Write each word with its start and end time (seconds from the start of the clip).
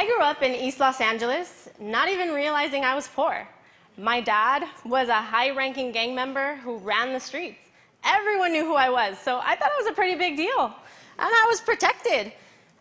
I 0.00 0.06
grew 0.06 0.22
up 0.22 0.42
in 0.42 0.54
East 0.54 0.80
Los 0.80 0.98
Angeles, 0.98 1.68
not 1.78 2.08
even 2.08 2.30
realizing 2.30 2.86
I 2.86 2.94
was 2.94 3.06
poor. 3.06 3.46
My 3.98 4.18
dad 4.22 4.64
was 4.86 5.10
a 5.10 5.20
high 5.20 5.50
ranking 5.50 5.92
gang 5.92 6.14
member 6.14 6.56
who 6.64 6.78
ran 6.78 7.12
the 7.12 7.20
streets. 7.20 7.62
Everyone 8.02 8.50
knew 8.50 8.64
who 8.64 8.76
I 8.76 8.88
was, 8.88 9.18
so 9.18 9.40
I 9.44 9.56
thought 9.56 9.72
it 9.72 9.84
was 9.84 9.92
a 9.92 9.94
pretty 9.94 10.14
big 10.14 10.38
deal. 10.38 10.74
And 11.18 11.28
I 11.28 11.46
was 11.50 11.60
protected. 11.60 12.32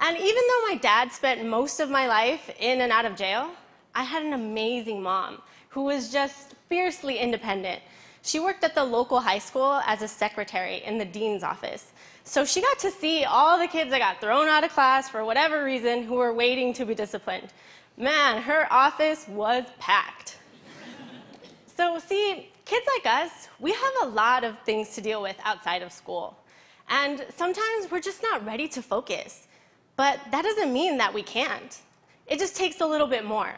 And 0.00 0.16
even 0.16 0.42
though 0.48 0.68
my 0.68 0.78
dad 0.80 1.12
spent 1.12 1.44
most 1.44 1.80
of 1.80 1.90
my 1.90 2.06
life 2.06 2.50
in 2.58 2.80
and 2.80 2.90
out 2.90 3.04
of 3.04 3.14
jail, 3.14 3.50
I 3.94 4.04
had 4.04 4.22
an 4.22 4.32
amazing 4.32 5.02
mom 5.02 5.42
who 5.68 5.82
was 5.82 6.10
just 6.10 6.54
fiercely 6.70 7.18
independent. 7.18 7.82
She 8.22 8.38
worked 8.38 8.62
at 8.62 8.74
the 8.74 8.84
local 8.84 9.20
high 9.20 9.40
school 9.40 9.80
as 9.84 10.00
a 10.00 10.08
secretary 10.08 10.82
in 10.84 10.96
the 10.96 11.04
dean's 11.04 11.42
office. 11.42 11.92
So 12.24 12.44
she 12.44 12.60
got 12.62 12.78
to 12.78 12.90
see 12.90 13.24
all 13.24 13.58
the 13.58 13.66
kids 13.66 13.90
that 13.90 13.98
got 13.98 14.20
thrown 14.20 14.48
out 14.48 14.62
of 14.62 14.70
class 14.70 15.08
for 15.08 15.24
whatever 15.24 15.64
reason 15.64 16.04
who 16.04 16.14
were 16.14 16.32
waiting 16.32 16.72
to 16.74 16.86
be 16.86 16.94
disciplined. 16.94 17.48
Man, 17.96 18.40
her 18.40 18.72
office 18.72 19.26
was 19.26 19.64
packed. 19.80 20.38
so, 21.76 21.98
see, 21.98 22.48
kids 22.64 22.86
like 22.96 23.12
us, 23.12 23.48
we 23.58 23.72
have 23.72 23.92
a 24.02 24.06
lot 24.06 24.44
of 24.44 24.56
things 24.60 24.94
to 24.94 25.00
deal 25.00 25.20
with 25.20 25.36
outside 25.44 25.82
of 25.82 25.92
school. 25.92 26.38
And 26.88 27.26
sometimes 27.36 27.90
we're 27.90 28.00
just 28.00 28.22
not 28.22 28.46
ready 28.46 28.68
to 28.68 28.82
focus. 28.82 29.48
But 29.96 30.20
that 30.30 30.42
doesn't 30.42 30.72
mean 30.72 30.96
that 30.98 31.12
we 31.12 31.22
can't. 31.22 31.80
It 32.28 32.38
just 32.38 32.56
takes 32.56 32.80
a 32.80 32.86
little 32.86 33.08
bit 33.08 33.24
more. 33.24 33.52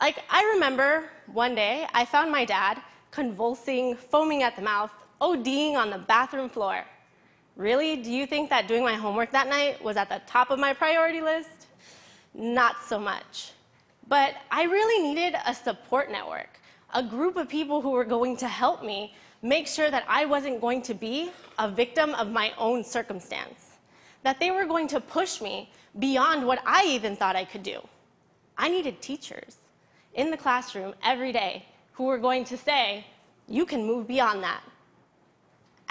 Like, 0.00 0.22
I 0.30 0.44
remember 0.54 1.08
one 1.32 1.54
day 1.54 1.86
I 1.92 2.04
found 2.04 2.30
my 2.30 2.44
dad 2.44 2.80
convulsing, 3.10 3.96
foaming 3.96 4.42
at 4.42 4.56
the 4.56 4.62
mouth, 4.62 4.92
ODing 5.20 5.74
on 5.74 5.90
the 5.90 5.98
bathroom 5.98 6.48
floor. 6.48 6.84
Really? 7.56 7.96
Do 7.96 8.12
you 8.12 8.26
think 8.26 8.50
that 8.50 8.68
doing 8.68 8.84
my 8.84 8.94
homework 8.94 9.32
that 9.32 9.48
night 9.48 9.82
was 9.82 9.96
at 9.96 10.08
the 10.08 10.22
top 10.26 10.50
of 10.50 10.58
my 10.58 10.72
priority 10.72 11.20
list? 11.20 11.66
Not 12.34 12.76
so 12.86 12.98
much. 12.98 13.52
But 14.06 14.34
I 14.50 14.62
really 14.64 15.12
needed 15.12 15.36
a 15.44 15.54
support 15.54 16.10
network, 16.10 16.60
a 16.94 17.02
group 17.02 17.36
of 17.36 17.48
people 17.48 17.80
who 17.80 17.90
were 17.90 18.04
going 18.04 18.36
to 18.38 18.48
help 18.48 18.84
me 18.84 19.14
make 19.42 19.66
sure 19.66 19.90
that 19.90 20.04
I 20.08 20.24
wasn't 20.24 20.60
going 20.60 20.82
to 20.82 20.94
be 20.94 21.30
a 21.58 21.68
victim 21.68 22.14
of 22.14 22.30
my 22.30 22.52
own 22.56 22.84
circumstance, 22.84 23.72
that 24.22 24.40
they 24.40 24.50
were 24.50 24.64
going 24.64 24.88
to 24.88 25.00
push 25.00 25.40
me 25.40 25.70
beyond 25.98 26.46
what 26.46 26.60
I 26.64 26.84
even 26.86 27.16
thought 27.16 27.36
I 27.36 27.44
could 27.44 27.62
do. 27.62 27.80
I 28.56 28.68
needed 28.68 29.00
teachers 29.00 29.56
in 30.14 30.30
the 30.30 30.36
classroom 30.36 30.94
every 31.04 31.32
day 31.32 31.66
who 31.98 32.04
were 32.04 32.16
going 32.16 32.44
to 32.44 32.56
say, 32.56 33.04
You 33.48 33.66
can 33.66 33.84
move 33.84 34.06
beyond 34.06 34.42
that. 34.44 34.62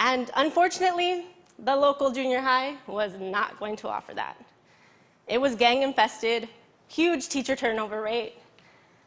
And 0.00 0.30
unfortunately, 0.36 1.26
the 1.58 1.76
local 1.76 2.10
junior 2.10 2.40
high 2.40 2.76
was 2.86 3.12
not 3.20 3.60
going 3.60 3.76
to 3.76 3.88
offer 3.88 4.14
that. 4.14 4.36
It 5.26 5.38
was 5.38 5.54
gang 5.54 5.82
infested, 5.82 6.48
huge 6.88 7.28
teacher 7.28 7.54
turnover 7.54 8.00
rate. 8.00 8.34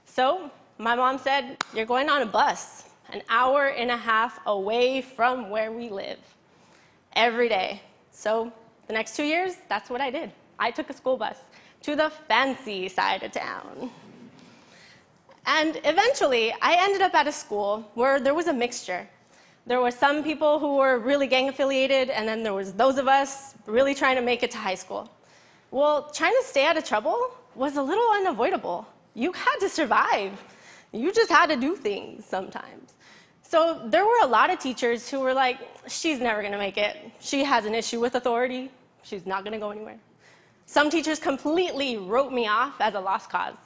So 0.05 0.51
my 0.77 0.93
mom 0.93 1.17
said, 1.17 1.57
You're 1.73 1.87
going 1.87 2.07
on 2.07 2.21
a 2.21 2.25
bus 2.25 2.87
an 3.11 3.23
hour 3.29 3.69
and 3.69 3.91
a 3.91 3.97
half 3.97 4.39
away 4.45 5.01
from 5.01 5.49
where 5.49 5.71
we 5.71 5.89
live 5.89 6.19
every 7.13 7.49
day. 7.49 7.81
So 8.11 8.53
the 8.87 8.93
next 8.93 9.15
two 9.15 9.23
years, 9.23 9.55
that's 9.67 9.89
what 9.89 10.01
I 10.01 10.11
did. 10.11 10.31
I 10.59 10.71
took 10.71 10.89
a 10.89 10.93
school 10.93 11.17
bus 11.17 11.37
to 11.81 11.95
the 11.95 12.09
fancy 12.09 12.87
side 12.87 13.23
of 13.23 13.31
town. 13.31 13.89
And 15.45 15.79
eventually, 15.83 16.53
I 16.61 16.77
ended 16.79 17.01
up 17.01 17.13
at 17.15 17.27
a 17.27 17.31
school 17.31 17.89
where 17.95 18.19
there 18.19 18.33
was 18.33 18.47
a 18.47 18.53
mixture. 18.53 19.07
There 19.65 19.81
were 19.81 19.91
some 19.91 20.23
people 20.23 20.59
who 20.59 20.77
were 20.77 20.99
really 20.99 21.27
gang 21.27 21.49
affiliated, 21.49 22.09
and 22.09 22.27
then 22.27 22.43
there 22.43 22.53
was 22.53 22.73
those 22.73 22.97
of 22.97 23.07
us 23.07 23.55
really 23.65 23.93
trying 23.93 24.15
to 24.15 24.21
make 24.21 24.43
it 24.43 24.51
to 24.51 24.57
high 24.57 24.75
school. 24.75 25.09
Well, 25.71 26.09
trying 26.11 26.33
to 26.33 26.43
stay 26.45 26.65
out 26.65 26.77
of 26.77 26.83
trouble 26.83 27.35
was 27.55 27.77
a 27.77 27.81
little 27.81 28.09
unavoidable. 28.11 28.87
You 29.13 29.31
had 29.31 29.57
to 29.59 29.69
survive. 29.69 30.31
You 30.91 31.11
just 31.11 31.29
had 31.29 31.47
to 31.47 31.55
do 31.55 31.75
things 31.75 32.25
sometimes. 32.25 32.93
So 33.41 33.81
there 33.85 34.05
were 34.05 34.19
a 34.23 34.27
lot 34.27 34.49
of 34.49 34.59
teachers 34.59 35.09
who 35.09 35.19
were 35.19 35.33
like, 35.33 35.57
she's 35.87 36.19
never 36.19 36.41
going 36.41 36.53
to 36.53 36.57
make 36.57 36.77
it. 36.77 36.97
She 37.19 37.43
has 37.43 37.65
an 37.65 37.75
issue 37.75 37.99
with 37.99 38.15
authority. 38.15 38.71
She's 39.03 39.25
not 39.25 39.43
going 39.43 39.53
to 39.53 39.59
go 39.59 39.71
anywhere. 39.71 39.99
Some 40.65 40.89
teachers 40.89 41.19
completely 41.19 41.97
wrote 41.97 42.31
me 42.31 42.47
off 42.47 42.79
as 42.79 42.93
a 42.93 42.99
lost 42.99 43.29
cause. 43.29 43.57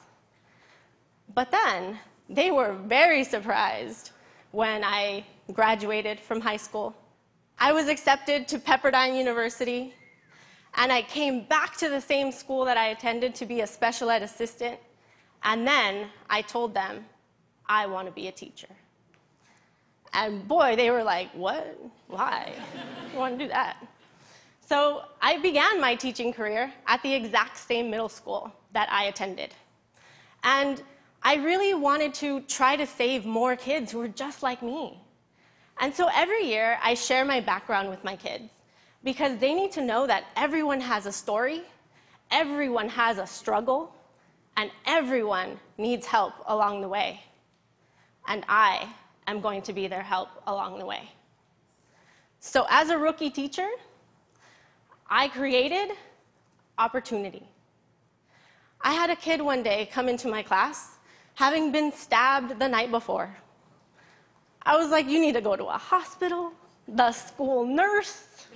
But 1.34 1.50
then 1.50 1.98
they 2.28 2.50
were 2.50 2.72
very 2.72 3.24
surprised 3.24 4.10
when 4.52 4.82
I 4.84 5.24
graduated 5.52 6.20
from 6.20 6.40
high 6.40 6.56
school. 6.56 6.94
I 7.58 7.72
was 7.72 7.88
accepted 7.88 8.48
to 8.48 8.58
Pepperdine 8.58 9.16
University, 9.16 9.94
and 10.74 10.92
I 10.92 11.02
came 11.02 11.44
back 11.44 11.76
to 11.78 11.88
the 11.88 12.00
same 12.00 12.32
school 12.32 12.64
that 12.64 12.76
I 12.76 12.88
attended 12.88 13.34
to 13.36 13.46
be 13.46 13.60
a 13.60 13.66
special 13.66 14.10
ed 14.10 14.22
assistant. 14.22 14.78
And 15.42 15.66
then 15.66 16.08
I 16.28 16.42
told 16.42 16.74
them, 16.74 17.04
I 17.68 17.86
want 17.86 18.06
to 18.08 18.12
be 18.12 18.28
a 18.28 18.32
teacher. 18.32 18.68
And 20.12 20.46
boy, 20.46 20.76
they 20.76 20.90
were 20.90 21.02
like, 21.02 21.30
What? 21.34 21.78
Why? 22.08 22.52
you 23.12 23.18
want 23.18 23.38
to 23.38 23.44
do 23.44 23.48
that? 23.48 23.76
So 24.60 25.02
I 25.22 25.38
began 25.38 25.80
my 25.80 25.94
teaching 25.94 26.32
career 26.32 26.72
at 26.86 27.02
the 27.02 27.14
exact 27.14 27.56
same 27.56 27.90
middle 27.90 28.08
school 28.08 28.52
that 28.72 28.90
I 28.90 29.04
attended. 29.04 29.54
And 30.42 30.82
I 31.26 31.34
really 31.34 31.74
wanted 31.74 32.14
to 32.22 32.40
try 32.42 32.76
to 32.76 32.86
save 32.86 33.26
more 33.26 33.56
kids 33.56 33.90
who 33.90 33.98
were 33.98 34.06
just 34.06 34.44
like 34.44 34.62
me. 34.62 35.02
And 35.80 35.92
so 35.92 36.08
every 36.14 36.44
year, 36.44 36.78
I 36.80 36.94
share 36.94 37.24
my 37.24 37.40
background 37.40 37.88
with 37.88 38.04
my 38.04 38.14
kids 38.14 38.52
because 39.02 39.36
they 39.38 39.52
need 39.52 39.72
to 39.72 39.82
know 39.82 40.06
that 40.06 40.26
everyone 40.36 40.80
has 40.80 41.04
a 41.04 41.10
story, 41.10 41.62
everyone 42.30 42.88
has 42.90 43.18
a 43.18 43.26
struggle, 43.26 43.92
and 44.56 44.70
everyone 44.86 45.58
needs 45.78 46.06
help 46.06 46.32
along 46.46 46.80
the 46.80 46.88
way. 46.88 47.20
And 48.28 48.44
I 48.48 48.88
am 49.26 49.40
going 49.40 49.62
to 49.62 49.72
be 49.72 49.88
their 49.88 50.02
help 50.02 50.28
along 50.46 50.78
the 50.78 50.86
way. 50.86 51.10
So, 52.38 52.66
as 52.70 52.90
a 52.90 52.96
rookie 52.96 53.30
teacher, 53.30 53.68
I 55.10 55.26
created 55.26 55.90
opportunity. 56.78 57.42
I 58.80 58.92
had 58.92 59.10
a 59.10 59.16
kid 59.16 59.40
one 59.42 59.64
day 59.64 59.88
come 59.92 60.08
into 60.08 60.28
my 60.28 60.44
class 60.44 60.95
having 61.36 61.70
been 61.70 61.92
stabbed 61.92 62.58
the 62.58 62.66
night 62.66 62.90
before. 62.90 63.28
I 64.62 64.76
was 64.76 64.90
like, 64.90 65.06
you 65.06 65.20
need 65.20 65.34
to 65.34 65.42
go 65.42 65.54
to 65.54 65.66
a 65.66 65.78
hospital, 65.78 66.50
the 66.88 67.12
school 67.12 67.64
nurse, 67.64 68.46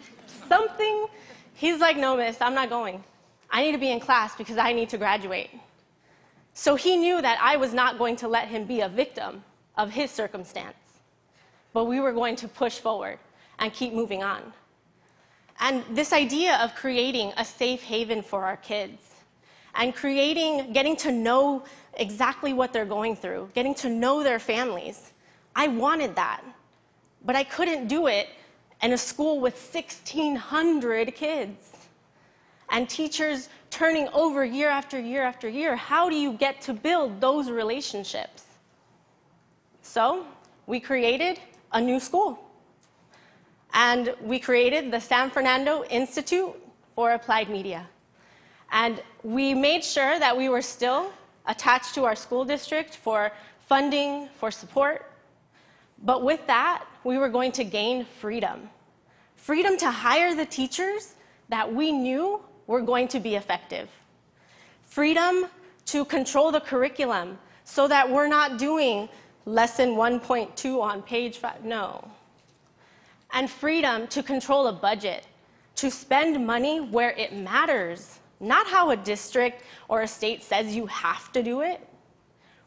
something. 0.49 1.07
He's 1.55 1.79
like, 1.79 1.99
no, 1.99 2.17
miss, 2.17 2.39
I'm 2.41 2.55
not 2.55 2.71
going. 2.71 3.05
I 3.51 3.63
need 3.63 3.73
to 3.73 3.79
be 3.79 3.93
in 3.93 4.01
class 4.01 4.35
because 4.35 4.57
I 4.57 4.73
need 4.73 4.89
to 4.89 4.99
graduate. 4.99 5.51
So 6.55 6.75
he 6.75 6.97
knew 6.97 7.21
that 7.21 7.39
I 7.41 7.57
was 7.57 7.75
not 7.75 7.99
going 7.99 8.17
to 8.17 8.29
let 8.29 8.49
him 8.49 8.65
be 8.65 8.81
a 8.81 8.89
victim 8.89 9.45
of 9.77 9.91
his 9.91 10.11
circumstance, 10.11 11.03
but 11.75 11.85
we 11.85 12.01
were 12.01 12.13
going 12.13 12.35
to 12.37 12.49
push 12.49 12.79
forward 12.79 13.19
and 13.59 13.73
keep 13.75 13.93
moving 13.93 14.23
on. 14.23 14.43
And 15.61 15.85
this 15.91 16.15
idea 16.15 16.57
of 16.57 16.75
creating 16.75 17.35
a 17.37 17.45
safe 17.45 17.83
haven 17.83 18.23
for 18.23 18.45
our 18.45 18.57
kids 18.57 19.03
and 19.75 19.95
creating, 19.95 20.73
getting 20.73 20.97
to 20.97 21.13
know 21.13 21.65
exactly 21.95 22.53
what 22.53 22.73
they're 22.73 22.85
going 22.85 23.17
through, 23.17 23.51
getting 23.55 23.75
to 23.77 23.89
know 23.89 24.23
their 24.23 24.39
families. 24.39 25.13
I 25.55 25.69
wanted 25.69 26.15
that, 26.17 26.43
but 27.25 27.37
I 27.37 27.45
couldn't 27.45 27.89
do 27.89 28.07
it 28.07 28.29
in 28.83 28.93
a 28.93 28.99
school 28.99 29.41
with 29.41 29.55
1,600 29.55 31.15
kids 31.15 31.77
and 32.71 32.89
teachers 32.89 33.49
turning 33.71 34.09
over 34.09 34.45
year 34.45 34.69
after 34.69 34.99
year 34.99 35.23
after 35.23 35.49
year. 35.49 35.77
How 35.77 36.09
do 36.09 36.17
you 36.17 36.33
get 36.33 36.61
to 36.63 36.73
build 36.73 37.21
those 37.21 37.51
relationships? 37.51 38.45
So 39.83 40.25
we 40.67 40.81
created 40.81 41.41
a 41.73 41.81
new 41.81 42.01
school. 42.01 42.39
And 43.73 44.15
we 44.21 44.39
created 44.39 44.91
the 44.91 45.01
San 45.01 45.31
Fernando 45.31 45.85
Institute 45.85 46.55
for 46.95 47.13
Applied 47.13 47.49
Media. 47.49 47.89
And 48.73 49.03
we 49.23 49.55
made 49.55 49.85
sure 49.85 50.19
that 50.19 50.37
we 50.37 50.49
were 50.49 50.63
still 50.63 51.13
attached 51.53 51.95
to 51.97 52.05
our 52.05 52.17
school 52.17 52.45
district 52.45 52.97
for 52.97 53.33
funding, 53.61 54.29
for 54.39 54.51
support. 54.51 54.99
But 56.03 56.23
with 56.23 56.47
that, 56.47 56.85
we 57.05 57.19
were 57.19 57.29
going 57.29 57.53
to 57.53 57.65
gain 57.65 58.05
freedom 58.05 58.71
freedom 59.41 59.77
to 59.79 59.91
hire 59.91 60.35
the 60.35 60.45
teachers 60.45 61.15
that 61.49 61.67
we 61.73 61.91
knew 61.91 62.41
were 62.67 62.83
going 62.83 63.09
to 63.09 63.19
be 63.19 63.35
effective, 63.37 63.89
freedom 64.85 65.47
to 65.87 66.05
control 66.05 66.53
the 66.53 66.61
curriculum 66.61 67.39
so 67.65 67.89
that 67.89 68.09
we're 68.09 68.29
not 68.29 68.59
doing 68.59 69.09
lesson 69.47 69.91
1.2 69.91 70.81
on 70.81 71.03
page 71.03 71.39
5. 71.39 71.65
No. 71.65 72.07
And 73.33 73.51
freedom 73.51 74.07
to 74.09 74.23
control 74.23 74.67
a 74.69 74.73
budget, 74.73 75.27
to 75.77 75.91
spend 75.91 76.47
money 76.47 76.81
where 76.81 77.11
it 77.13 77.33
matters 77.33 78.20
not 78.41 78.67
how 78.67 78.91
a 78.91 78.97
district 78.97 79.63
or 79.89 80.03
a 80.03 80.09
state 80.09 80.43
says 80.43 80.75
you 80.75 80.87
have 80.87 81.31
to 81.33 81.43
do 81.43 81.61
it. 81.61 81.87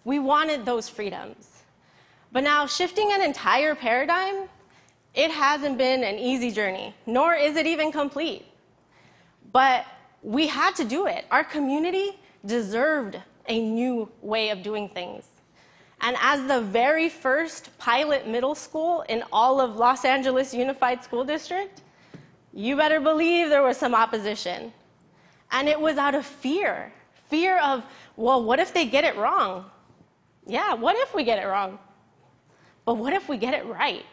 We 0.06 0.20
wanted 0.20 0.66
those 0.66 0.88
freedoms. 0.88 1.64
But 2.32 2.44
now, 2.44 2.66
shifting 2.66 3.12
an 3.12 3.22
entire 3.22 3.76
paradigm, 3.76 4.50
it 5.14 5.30
hasn't 5.32 5.78
been 5.78 6.04
an 6.04 6.18
easy 6.18 6.52
journey, 6.52 6.96
nor 7.06 7.36
is 7.36 7.56
it 7.56 7.68
even 7.68 7.92
complete. 7.92 8.46
But 9.52 9.86
we 10.24 10.48
had 10.48 10.76
to 10.78 10.84
do 10.84 11.06
it. 11.06 11.26
Our 11.30 11.44
community 11.44 12.20
deserved 12.46 13.20
a 13.48 13.60
new 13.60 14.10
way 14.22 14.50
of 14.50 14.64
doing 14.64 14.90
things. 14.90 15.26
And 16.02 16.18
as 16.20 16.46
the 16.48 16.62
very 16.62 17.08
first 17.08 17.78
pilot 17.78 18.28
middle 18.28 18.56
school 18.56 19.02
in 19.08 19.24
all 19.32 19.62
of 19.62 19.78
Los 19.78 20.04
Angeles 20.04 20.54
Unified 20.54 21.04
School 21.04 21.24
District, 21.24 21.82
you 22.54 22.76
better 22.76 23.00
believe 23.00 23.50
there 23.50 23.64
was 23.64 23.78
some 23.78 23.96
opposition. 23.96 24.74
And 25.54 25.70
it 25.70 25.80
was 25.80 25.98
out 25.98 26.16
of 26.16 26.26
fear 26.26 26.92
fear 27.34 27.58
of, 27.62 27.84
well, 28.16 28.44
what 28.44 28.60
if 28.60 28.76
they 28.76 28.86
get 28.86 29.04
it 29.04 29.16
wrong? 29.16 29.66
Yeah, 30.46 30.76
what 30.76 30.96
if 30.98 31.16
we 31.16 31.24
get 31.24 31.40
it 31.40 31.48
wrong? 31.48 31.80
But 32.86 32.96
what 32.96 33.12
if 33.12 33.28
we 33.28 33.38
get 33.38 33.56
it 33.56 33.66
right? 33.66 34.06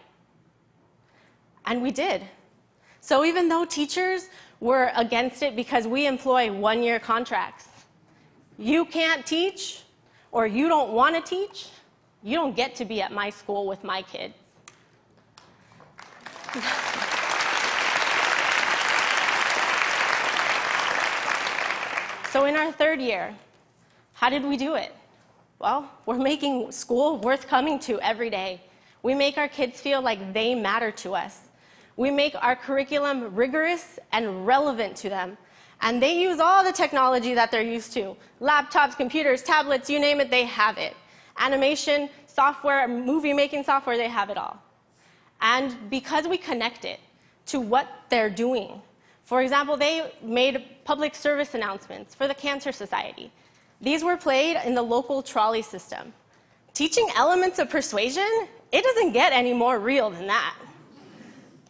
And 1.66 1.82
we 1.82 1.90
did. 1.90 2.22
So 3.02 3.26
even 3.26 3.46
though 3.50 3.66
teachers 3.66 4.30
were 4.60 4.90
against 4.96 5.42
it 5.42 5.54
because 5.54 5.86
we 5.86 6.06
employ 6.06 6.50
one 6.50 6.82
year 6.82 6.98
contracts, 6.98 7.68
you 8.56 8.86
can't 8.86 9.26
teach 9.26 9.82
or 10.32 10.46
you 10.46 10.66
don't 10.68 10.92
want 10.92 11.14
to 11.14 11.20
teach, 11.20 11.68
you 12.22 12.36
don't 12.36 12.56
get 12.56 12.74
to 12.76 12.86
be 12.86 13.02
at 13.02 13.12
my 13.12 13.28
school 13.28 13.66
with 13.66 13.84
my 13.84 14.00
kids. 14.00 14.34
so 22.32 22.44
in 22.44 22.56
our 22.56 22.70
third 22.72 23.00
year, 23.00 23.34
how 24.12 24.28
did 24.28 24.44
we 24.44 24.56
do 24.56 24.74
it? 24.76 24.94
Well, 25.58 25.90
we're 26.06 26.18
making 26.18 26.72
school 26.72 27.18
worth 27.18 27.46
coming 27.46 27.78
to 27.80 28.00
every 28.00 28.30
day. 28.30 28.60
We 29.02 29.14
make 29.14 29.36
our 29.36 29.48
kids 29.48 29.80
feel 29.80 30.00
like 30.00 30.32
they 30.32 30.54
matter 30.54 30.90
to 30.92 31.14
us. 31.14 31.48
We 31.96 32.10
make 32.10 32.34
our 32.40 32.56
curriculum 32.56 33.34
rigorous 33.34 33.98
and 34.12 34.46
relevant 34.46 34.96
to 34.96 35.08
them. 35.08 35.36
And 35.82 36.02
they 36.02 36.20
use 36.20 36.40
all 36.40 36.62
the 36.62 36.72
technology 36.72 37.34
that 37.34 37.50
they're 37.50 37.62
used 37.62 37.92
to 37.94 38.16
laptops, 38.40 38.96
computers, 38.96 39.42
tablets, 39.42 39.90
you 39.90 39.98
name 39.98 40.20
it, 40.20 40.30
they 40.30 40.44
have 40.44 40.78
it. 40.78 40.94
Animation, 41.38 42.08
software, 42.26 42.86
movie 42.86 43.32
making 43.32 43.64
software, 43.64 43.96
they 43.96 44.08
have 44.08 44.30
it 44.30 44.38
all. 44.38 44.62
And 45.40 45.74
because 45.90 46.28
we 46.28 46.36
connect 46.36 46.84
it 46.84 47.00
to 47.46 47.60
what 47.60 47.88
they're 48.08 48.30
doing, 48.30 48.80
for 49.24 49.42
example, 49.42 49.76
they 49.76 50.12
made 50.22 50.64
public 50.84 51.14
service 51.14 51.54
announcements 51.54 52.14
for 52.14 52.26
the 52.26 52.34
Cancer 52.34 52.72
Society. 52.72 53.30
These 53.80 54.04
were 54.04 54.16
played 54.16 54.56
in 54.64 54.74
the 54.74 54.82
local 54.82 55.22
trolley 55.22 55.62
system. 55.62 56.12
Teaching 56.74 57.08
elements 57.16 57.58
of 57.58 57.70
persuasion, 57.70 58.48
it 58.72 58.84
doesn't 58.84 59.12
get 59.12 59.32
any 59.32 59.54
more 59.54 59.78
real 59.78 60.10
than 60.10 60.26
that. 60.26 60.54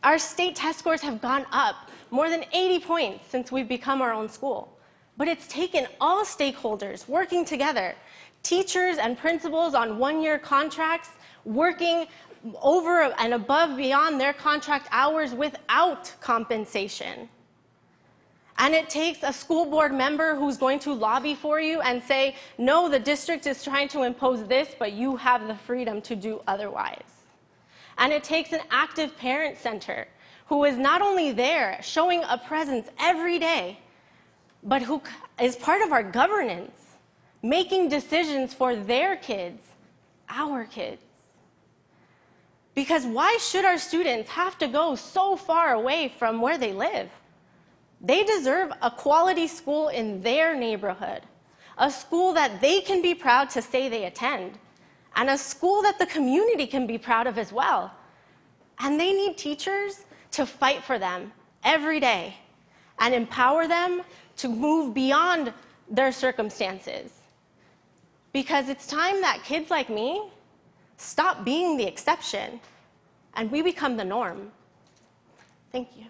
Our 0.02 0.18
state 0.18 0.56
test 0.56 0.78
scores 0.78 1.02
have 1.02 1.20
gone 1.20 1.46
up 1.52 1.90
more 2.10 2.28
than 2.30 2.44
80 2.52 2.80
points 2.80 3.24
since 3.28 3.52
we've 3.52 3.68
become 3.68 4.02
our 4.02 4.12
own 4.12 4.28
school. 4.28 4.76
But 5.16 5.28
it's 5.28 5.46
taken 5.46 5.86
all 6.00 6.24
stakeholders 6.24 7.06
working 7.08 7.44
together 7.44 7.94
teachers 8.42 8.96
and 8.96 9.18
principals 9.18 9.74
on 9.74 9.98
one 9.98 10.22
year 10.22 10.38
contracts, 10.38 11.10
working 11.44 12.06
over 12.62 13.02
and 13.18 13.34
above 13.34 13.76
beyond 13.76 14.18
their 14.18 14.32
contract 14.32 14.88
hours 14.92 15.34
without 15.34 16.12
compensation. 16.20 17.28
And 18.60 18.74
it 18.74 18.90
takes 18.90 19.20
a 19.22 19.32
school 19.32 19.64
board 19.64 19.90
member 19.90 20.34
who's 20.34 20.58
going 20.58 20.80
to 20.80 20.92
lobby 20.92 21.34
for 21.34 21.58
you 21.58 21.80
and 21.80 22.02
say, 22.02 22.36
no, 22.58 22.90
the 22.90 22.98
district 22.98 23.46
is 23.46 23.64
trying 23.64 23.88
to 23.88 24.02
impose 24.02 24.46
this, 24.46 24.76
but 24.78 24.92
you 24.92 25.16
have 25.16 25.48
the 25.48 25.54
freedom 25.54 26.02
to 26.02 26.14
do 26.14 26.42
otherwise. 26.46 27.10
And 27.96 28.12
it 28.12 28.22
takes 28.22 28.52
an 28.52 28.60
active 28.70 29.16
parent 29.16 29.56
center 29.56 30.06
who 30.44 30.64
is 30.64 30.76
not 30.76 31.00
only 31.00 31.32
there 31.32 31.78
showing 31.82 32.22
a 32.28 32.36
presence 32.36 32.86
every 32.98 33.38
day, 33.38 33.78
but 34.62 34.82
who 34.82 35.00
is 35.40 35.56
part 35.56 35.80
of 35.80 35.90
our 35.90 36.02
governance, 36.02 36.76
making 37.42 37.88
decisions 37.88 38.52
for 38.52 38.76
their 38.76 39.16
kids, 39.16 39.62
our 40.28 40.64
kids. 40.64 41.02
Because 42.74 43.06
why 43.06 43.38
should 43.40 43.64
our 43.64 43.78
students 43.78 44.28
have 44.28 44.58
to 44.58 44.68
go 44.68 44.96
so 44.96 45.34
far 45.34 45.72
away 45.72 46.12
from 46.18 46.42
where 46.42 46.58
they 46.58 46.74
live? 46.74 47.08
They 48.00 48.24
deserve 48.24 48.72
a 48.80 48.90
quality 48.90 49.46
school 49.46 49.88
in 49.88 50.22
their 50.22 50.56
neighborhood, 50.56 51.22
a 51.76 51.90
school 51.90 52.32
that 52.32 52.60
they 52.60 52.80
can 52.80 53.02
be 53.02 53.14
proud 53.14 53.50
to 53.50 53.62
say 53.62 53.88
they 53.88 54.04
attend, 54.04 54.58
and 55.16 55.28
a 55.28 55.36
school 55.36 55.82
that 55.82 55.98
the 55.98 56.06
community 56.06 56.66
can 56.66 56.86
be 56.86 56.96
proud 56.96 57.26
of 57.26 57.36
as 57.36 57.52
well. 57.52 57.92
And 58.78 58.98
they 58.98 59.12
need 59.12 59.36
teachers 59.36 60.04
to 60.32 60.46
fight 60.46 60.82
for 60.82 60.98
them 60.98 61.32
every 61.64 62.00
day 62.00 62.34
and 62.98 63.14
empower 63.14 63.66
them 63.66 64.02
to 64.36 64.48
move 64.48 64.94
beyond 64.94 65.52
their 65.90 66.12
circumstances. 66.12 67.12
Because 68.32 68.68
it's 68.68 68.86
time 68.86 69.20
that 69.20 69.42
kids 69.44 69.70
like 69.70 69.90
me 69.90 70.30
stop 70.96 71.44
being 71.44 71.76
the 71.76 71.84
exception 71.84 72.60
and 73.34 73.50
we 73.50 73.60
become 73.60 73.96
the 73.96 74.04
norm. 74.04 74.52
Thank 75.72 75.88
you. 75.96 76.06